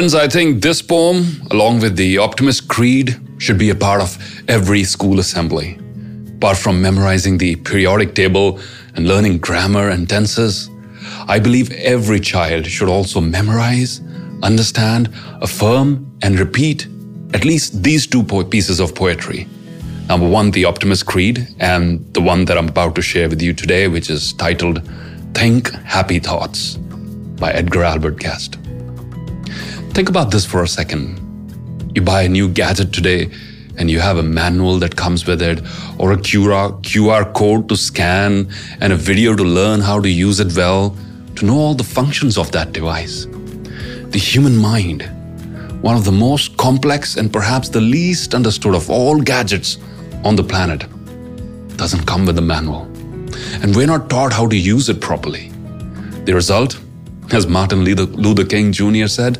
Friends, 0.00 0.14
I 0.14 0.28
think 0.28 0.62
this 0.62 0.80
poem, 0.80 1.42
along 1.50 1.80
with 1.80 1.94
the 1.94 2.16
Optimist 2.16 2.68
Creed, 2.68 3.20
should 3.36 3.58
be 3.58 3.68
a 3.68 3.74
part 3.74 4.00
of 4.00 4.16
every 4.48 4.82
school 4.82 5.20
assembly. 5.20 5.78
Apart 6.36 6.56
from 6.56 6.80
memorizing 6.80 7.36
the 7.36 7.56
periodic 7.56 8.14
table 8.14 8.60
and 8.94 9.06
learning 9.06 9.40
grammar 9.40 9.90
and 9.90 10.08
tenses, 10.08 10.70
I 11.28 11.38
believe 11.38 11.70
every 11.72 12.18
child 12.18 12.64
should 12.64 12.88
also 12.88 13.20
memorize, 13.20 14.00
understand, 14.42 15.10
affirm, 15.42 16.10
and 16.22 16.38
repeat 16.38 16.88
at 17.34 17.44
least 17.44 17.82
these 17.82 18.06
two 18.06 18.24
pieces 18.44 18.80
of 18.80 18.94
poetry. 18.94 19.46
Number 20.08 20.26
one, 20.26 20.50
the 20.50 20.64
Optimist 20.64 21.04
Creed, 21.04 21.46
and 21.58 22.00
the 22.14 22.22
one 22.22 22.46
that 22.46 22.56
I'm 22.56 22.70
about 22.70 22.94
to 22.94 23.02
share 23.02 23.28
with 23.28 23.42
you 23.42 23.52
today, 23.52 23.86
which 23.86 24.08
is 24.08 24.32
titled 24.32 24.80
Think 25.34 25.70
Happy 25.84 26.18
Thoughts 26.18 26.76
by 27.38 27.52
Edgar 27.52 27.82
Albert 27.82 28.18
Guest. 28.18 28.59
Think 29.92 30.08
about 30.08 30.30
this 30.30 30.46
for 30.46 30.62
a 30.62 30.68
second. 30.68 31.18
You 31.94 32.02
buy 32.02 32.22
a 32.22 32.28
new 32.28 32.48
gadget 32.48 32.92
today 32.92 33.28
and 33.76 33.90
you 33.90 33.98
have 33.98 34.18
a 34.18 34.22
manual 34.22 34.78
that 34.78 34.94
comes 34.94 35.26
with 35.26 35.42
it, 35.42 35.60
or 35.98 36.12
a 36.12 36.16
QR, 36.16 36.80
QR 36.82 37.34
code 37.34 37.68
to 37.70 37.76
scan, 37.76 38.48
and 38.80 38.92
a 38.92 38.96
video 38.96 39.34
to 39.34 39.42
learn 39.42 39.80
how 39.80 40.00
to 40.00 40.08
use 40.08 40.38
it 40.38 40.54
well, 40.56 40.96
to 41.36 41.44
know 41.44 41.56
all 41.56 41.74
the 41.74 41.84
functions 41.84 42.38
of 42.38 42.52
that 42.52 42.72
device. 42.72 43.26
The 44.10 44.18
human 44.18 44.56
mind, 44.56 45.02
one 45.82 45.96
of 45.96 46.04
the 46.04 46.12
most 46.12 46.56
complex 46.56 47.16
and 47.16 47.32
perhaps 47.32 47.68
the 47.68 47.80
least 47.80 48.34
understood 48.34 48.74
of 48.74 48.90
all 48.90 49.20
gadgets 49.20 49.78
on 50.24 50.36
the 50.36 50.44
planet, 50.44 50.84
doesn't 51.76 52.06
come 52.06 52.26
with 52.26 52.38
a 52.38 52.42
manual. 52.42 52.82
And 53.62 53.74
we're 53.74 53.86
not 53.86 54.08
taught 54.10 54.32
how 54.32 54.46
to 54.46 54.56
use 54.56 54.88
it 54.88 55.00
properly. 55.00 55.48
The 56.26 56.34
result, 56.34 56.78
as 57.32 57.46
Martin 57.46 57.82
Luther 57.84 58.44
King 58.44 58.72
Jr. 58.72 59.06
said, 59.06 59.38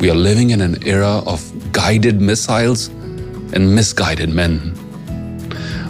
we 0.00 0.10
are 0.10 0.14
living 0.14 0.50
in 0.50 0.62
an 0.62 0.82
era 0.86 1.22
of 1.26 1.72
guided 1.72 2.22
missiles 2.22 2.88
and 3.52 3.74
misguided 3.74 4.30
men. 4.30 4.74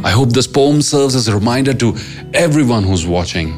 I 0.02 0.10
hope 0.10 0.30
this 0.30 0.48
poem 0.48 0.82
serves 0.82 1.14
as 1.14 1.28
a 1.28 1.34
reminder 1.34 1.72
to 1.74 1.94
everyone 2.34 2.82
who's 2.82 3.06
watching 3.06 3.56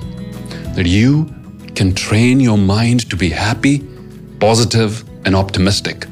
that 0.75 0.87
you 0.87 1.33
can 1.75 1.95
train 1.95 2.39
your 2.39 2.59
mind 2.59 3.09
to 3.11 3.17
be 3.17 3.31
happy, 3.31 3.83
positive, 4.41 5.05
and 5.25 5.35
optimistic. 5.35 6.07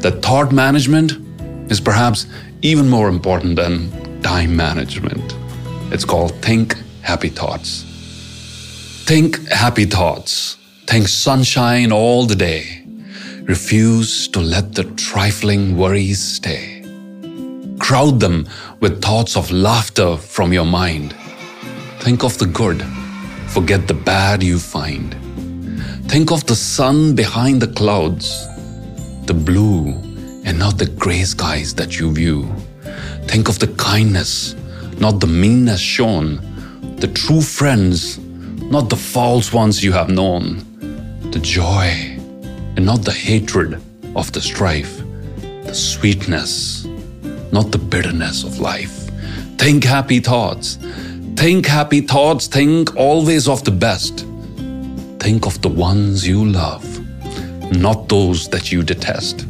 That 0.00 0.22
thought 0.22 0.50
management 0.50 1.12
is 1.70 1.80
perhaps 1.80 2.26
even 2.62 2.88
more 2.88 3.08
important 3.08 3.56
than 3.56 4.22
time 4.22 4.56
management. 4.56 5.34
It's 5.92 6.04
called 6.04 6.40
Think 6.40 6.76
Happy 7.02 7.28
Thoughts. 7.28 7.84
Think 9.04 9.46
happy 9.48 9.84
thoughts. 9.84 10.56
Think 10.86 11.08
sunshine 11.08 11.92
all 11.92 12.24
the 12.24 12.36
day. 12.36 12.77
Refuse 13.48 14.28
to 14.28 14.40
let 14.40 14.74
the 14.74 14.84
trifling 14.84 15.74
worries 15.74 16.22
stay. 16.22 16.84
Crowd 17.78 18.20
them 18.20 18.46
with 18.80 19.00
thoughts 19.00 19.38
of 19.38 19.50
laughter 19.50 20.18
from 20.18 20.52
your 20.52 20.66
mind. 20.66 21.16
Think 22.00 22.24
of 22.24 22.36
the 22.36 22.44
good, 22.44 22.84
forget 23.46 23.88
the 23.88 23.94
bad 23.94 24.42
you 24.42 24.58
find. 24.58 25.16
Think 26.10 26.30
of 26.30 26.44
the 26.44 26.54
sun 26.54 27.14
behind 27.14 27.62
the 27.62 27.72
clouds, 27.72 28.46
the 29.24 29.32
blue 29.32 29.94
and 30.44 30.58
not 30.58 30.76
the 30.76 30.90
gray 30.98 31.22
skies 31.24 31.74
that 31.76 31.98
you 31.98 32.12
view. 32.12 32.54
Think 33.28 33.48
of 33.48 33.58
the 33.58 33.74
kindness, 33.78 34.56
not 34.98 35.20
the 35.20 35.26
meanness 35.26 35.80
shown, 35.80 36.36
the 36.96 37.08
true 37.08 37.40
friends, 37.40 38.18
not 38.70 38.90
the 38.90 38.96
false 38.96 39.54
ones 39.54 39.82
you 39.82 39.92
have 39.92 40.10
known, 40.10 40.58
the 41.30 41.38
joy 41.38 42.17
and 42.78 42.86
not 42.86 43.04
the 43.04 43.10
hatred 43.10 43.82
of 44.14 44.30
the 44.30 44.40
strife, 44.40 45.02
the 45.64 45.74
sweetness, 45.74 46.84
not 47.50 47.72
the 47.72 47.78
bitterness 47.78 48.44
of 48.44 48.60
life. 48.60 49.10
Think 49.56 49.82
happy 49.82 50.20
thoughts. 50.20 50.78
Think 51.34 51.66
happy 51.66 52.02
thoughts. 52.02 52.46
Think 52.46 52.94
always 52.94 53.48
of 53.48 53.64
the 53.64 53.72
best. 53.72 54.24
Think 55.18 55.44
of 55.44 55.60
the 55.60 55.68
ones 55.68 56.24
you 56.24 56.44
love, 56.44 56.86
not 57.76 58.08
those 58.08 58.46
that 58.50 58.70
you 58.70 58.84
detest. 58.84 59.44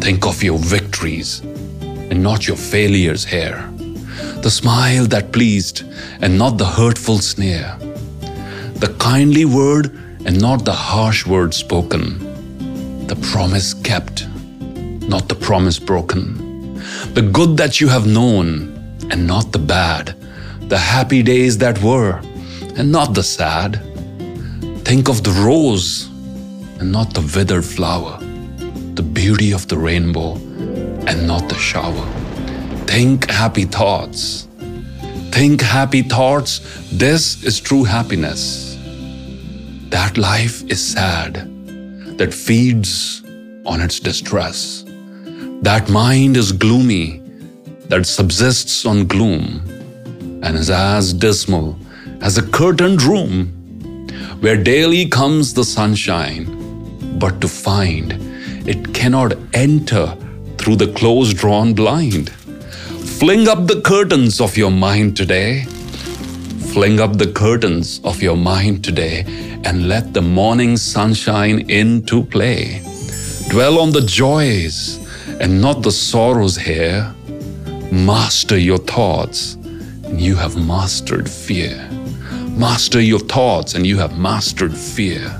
Think 0.00 0.24
of 0.24 0.42
your 0.42 0.58
victories 0.58 1.40
and 1.40 2.22
not 2.22 2.48
your 2.48 2.56
failures 2.56 3.26
here. 3.26 3.70
The 4.40 4.50
smile 4.50 5.04
that 5.08 5.32
pleased 5.32 5.82
and 6.22 6.38
not 6.38 6.56
the 6.56 6.64
hurtful 6.64 7.18
sneer. 7.18 7.76
The 8.76 8.96
kindly 8.98 9.44
word 9.44 10.05
and 10.26 10.40
not 10.40 10.64
the 10.64 10.72
harsh 10.72 11.24
words 11.24 11.56
spoken. 11.56 13.06
The 13.06 13.14
promise 13.30 13.72
kept, 13.72 14.26
not 15.08 15.28
the 15.28 15.36
promise 15.36 15.78
broken. 15.78 16.74
The 17.14 17.22
good 17.22 17.56
that 17.58 17.80
you 17.80 17.86
have 17.86 18.08
known 18.08 18.74
and 19.12 19.24
not 19.24 19.52
the 19.52 19.60
bad. 19.60 20.16
The 20.68 20.78
happy 20.78 21.22
days 21.22 21.58
that 21.58 21.80
were 21.80 22.20
and 22.74 22.90
not 22.90 23.14
the 23.14 23.22
sad. 23.22 23.80
Think 24.84 25.08
of 25.08 25.22
the 25.22 25.30
rose 25.30 26.08
and 26.80 26.90
not 26.90 27.14
the 27.14 27.20
withered 27.20 27.64
flower. 27.64 28.18
The 28.94 29.04
beauty 29.04 29.52
of 29.52 29.68
the 29.68 29.78
rainbow 29.78 30.34
and 31.06 31.28
not 31.28 31.48
the 31.48 31.54
shower. 31.54 32.06
Think 32.86 33.30
happy 33.30 33.64
thoughts. 33.64 34.48
Think 35.30 35.60
happy 35.60 36.02
thoughts. 36.02 36.60
This 36.90 37.44
is 37.44 37.60
true 37.60 37.84
happiness 37.84 38.75
that 39.90 40.18
life 40.18 40.62
is 40.64 40.84
sad, 40.84 41.34
that 42.18 42.34
feeds 42.34 43.22
on 43.64 43.80
its 43.80 44.00
distress. 44.00 44.84
That 45.62 45.88
mind 45.88 46.36
is 46.36 46.52
gloomy, 46.52 47.22
that 47.88 48.06
subsists 48.06 48.84
on 48.84 49.06
gloom, 49.06 49.62
and 50.42 50.56
is 50.56 50.70
as 50.70 51.12
dismal 51.12 51.78
as 52.20 52.38
a 52.38 52.46
curtained 52.50 53.02
room, 53.02 53.48
where 54.40 54.56
daily 54.56 55.06
comes 55.06 55.54
the 55.54 55.64
sunshine, 55.64 57.18
but 57.18 57.40
to 57.40 57.48
find 57.48 58.12
it 58.68 58.92
cannot 58.92 59.34
enter 59.54 60.16
through 60.58 60.76
the 60.76 60.92
close 60.94 61.32
drawn 61.32 61.72
blind. 61.72 62.30
Fling 63.20 63.46
up 63.46 63.66
the 63.66 63.80
curtains 63.80 64.40
of 64.40 64.56
your 64.56 64.72
mind 64.72 65.16
today. 65.16 65.64
Fling 66.76 67.00
up 67.00 67.16
the 67.16 67.32
curtains 67.32 68.02
of 68.04 68.22
your 68.22 68.36
mind 68.36 68.84
today 68.84 69.24
and 69.64 69.88
let 69.88 70.12
the 70.12 70.20
morning 70.20 70.76
sunshine 70.76 71.70
into 71.70 72.22
play. 72.22 72.82
Dwell 73.48 73.78
on 73.78 73.92
the 73.92 74.02
joys 74.02 74.98
and 75.40 75.58
not 75.58 75.80
the 75.80 75.90
sorrows 75.90 76.54
here. 76.54 77.14
Master 77.90 78.58
your 78.58 78.76
thoughts, 78.76 79.54
and 80.04 80.20
you 80.20 80.36
have 80.36 80.54
mastered 80.54 81.30
fear. 81.30 81.88
Master 82.50 83.00
your 83.00 83.20
thoughts, 83.20 83.74
and 83.74 83.86
you 83.86 83.96
have 83.96 84.18
mastered 84.18 84.76
fear. 84.76 85.30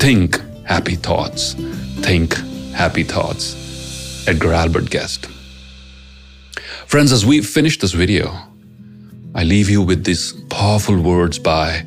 Think 0.00 0.42
happy 0.64 0.96
thoughts. 0.96 1.54
Think 2.00 2.34
happy 2.74 3.04
thoughts. 3.04 4.26
Edgar 4.26 4.52
Albert 4.52 4.90
Guest. 4.90 5.26
Friends, 6.86 7.12
as 7.12 7.24
we 7.24 7.40
finish 7.40 7.78
this 7.78 7.92
video, 7.92 8.51
I 9.34 9.44
leave 9.44 9.70
you 9.70 9.82
with 9.82 10.04
these 10.04 10.32
powerful 10.50 11.00
words 11.00 11.38
by 11.38 11.84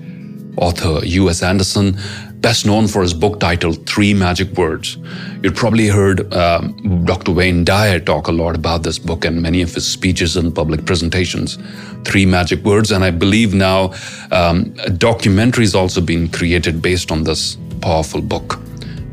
author 0.58 1.06
U.S. 1.06 1.44
Anderson, 1.44 1.98
best 2.36 2.66
known 2.66 2.88
for 2.88 3.02
his 3.02 3.14
book 3.14 3.40
titled 3.40 3.88
Three 3.88 4.14
Magic 4.14 4.52
Words. 4.58 4.98
You've 5.44 5.56
probably 5.56 5.88
heard 5.88 6.34
um, 6.34 7.04
Dr. 7.06 7.34
Wayne 7.34 7.64
Dyer 7.64 8.00
talk 8.00 8.28
a 8.28 8.32
lot 8.32 8.56
about 8.56 8.84
this 8.84 8.98
book 8.98 9.26
and 9.26 9.42
many 9.42 9.62
of 9.62 9.74
his 9.74 9.88
speeches 9.88 10.38
and 10.38 10.54
public 10.56 10.86
presentations. 10.86 11.58
Three 12.04 12.26
Magic 12.26 12.64
Words, 12.64 12.92
and 12.92 13.04
I 13.04 13.12
believe 13.12 13.54
now 13.54 13.94
um, 14.32 14.74
a 14.84 14.90
documentary 14.90 15.66
is 15.66 15.76
also 15.76 16.02
being 16.02 16.30
created 16.30 16.82
based 16.82 17.12
on 17.12 17.24
this 17.24 17.58
powerful 17.82 18.22
book 18.22 18.60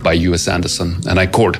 by 0.02 0.14
U.S. 0.14 0.48
Anderson. 0.48 0.96
And 1.08 1.18
I 1.18 1.26
quote, 1.26 1.58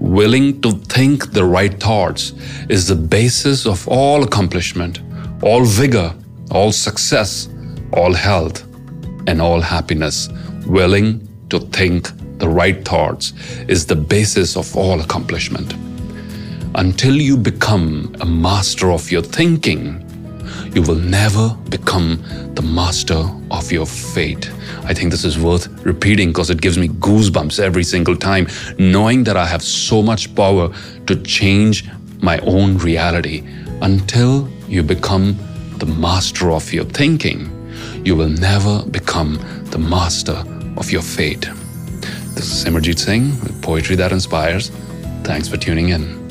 Willing 0.00 0.60
to 0.62 0.72
think 0.72 1.32
the 1.32 1.44
right 1.44 1.80
thoughts 1.80 2.32
is 2.68 2.88
the 2.88 2.96
basis 2.96 3.66
of 3.66 3.86
all 3.88 4.22
accomplishment, 4.24 4.98
all 5.44 5.62
vigor, 5.62 6.14
all 6.50 6.72
success, 6.72 7.50
all 7.92 8.14
health 8.14 8.64
and 9.26 9.42
all 9.42 9.60
happiness. 9.60 10.30
Willing 10.66 11.28
to 11.50 11.60
think 11.60 12.08
the 12.38 12.48
right 12.48 12.82
thoughts 12.82 13.34
is 13.68 13.84
the 13.84 13.94
basis 13.94 14.56
of 14.56 14.74
all 14.74 15.02
accomplishment. 15.02 15.74
Until 16.76 17.14
you 17.14 17.36
become 17.36 18.16
a 18.20 18.24
master 18.24 18.90
of 18.90 19.12
your 19.12 19.20
thinking, 19.20 20.00
you 20.74 20.80
will 20.80 20.96
never 20.96 21.54
become 21.68 22.24
the 22.54 22.62
master 22.62 23.22
of 23.50 23.70
your 23.70 23.86
fate. 23.86 24.50
I 24.84 24.94
think 24.94 25.10
this 25.10 25.24
is 25.26 25.38
worth 25.38 25.68
repeating 25.84 26.30
because 26.30 26.48
it 26.48 26.62
gives 26.62 26.78
me 26.78 26.88
goosebumps 26.88 27.60
every 27.60 27.84
single 27.84 28.16
time, 28.16 28.48
knowing 28.78 29.24
that 29.24 29.36
I 29.36 29.46
have 29.46 29.62
so 29.62 30.02
much 30.02 30.34
power 30.34 30.72
to 31.06 31.22
change 31.22 31.86
my 32.22 32.38
own 32.38 32.78
reality. 32.78 33.46
Until 33.82 34.48
you 34.68 34.82
become 34.82 35.36
the 35.78 35.86
master 35.86 36.50
of 36.50 36.72
your 36.72 36.84
thinking, 36.84 37.50
you 38.04 38.16
will 38.16 38.28
never 38.28 38.84
become 38.86 39.38
the 39.64 39.78
master 39.78 40.44
of 40.76 40.90
your 40.90 41.02
fate. 41.02 41.48
This 42.34 42.50
is 42.50 42.64
Simarjit 42.64 42.98
Singh 42.98 43.38
with 43.40 43.60
Poetry 43.62 43.96
That 43.96 44.12
Inspires. 44.12 44.70
Thanks 45.22 45.48
for 45.48 45.56
tuning 45.56 45.90
in. 45.90 46.23